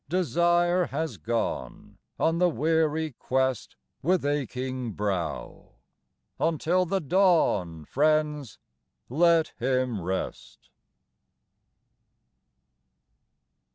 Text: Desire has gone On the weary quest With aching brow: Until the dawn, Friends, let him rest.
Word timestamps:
Desire 0.09 0.87
has 0.87 1.17
gone 1.17 1.99
On 2.17 2.39
the 2.39 2.49
weary 2.49 3.11
quest 3.19 3.75
With 4.01 4.25
aching 4.25 4.93
brow: 4.93 5.75
Until 6.39 6.87
the 6.87 6.99
dawn, 6.99 7.85
Friends, 7.85 8.57
let 9.09 9.49
him 9.59 10.01
rest. 10.01 10.71